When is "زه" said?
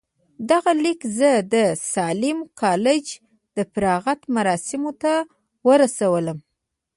1.19-1.31